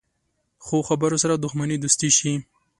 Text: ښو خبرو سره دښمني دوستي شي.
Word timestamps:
ښو 0.65 0.77
خبرو 0.89 1.17
سره 1.23 1.33
دښمني 1.43 1.77
دوستي 1.79 2.09
شي. 2.17 2.33